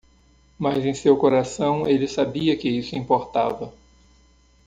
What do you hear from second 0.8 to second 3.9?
em seu coração ele sabia que isso importava.